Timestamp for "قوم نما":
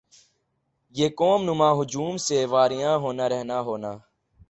1.19-1.69